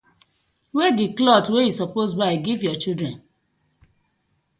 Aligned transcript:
Wey 0.75 0.91
di 0.97 1.07
clothe 1.17 1.51
wey 1.53 1.65
yu 1.67 1.73
suppose 1.79 2.13
buy 2.19 2.33
giv 2.45 2.59
yah 2.65 2.77
children? 2.83 3.15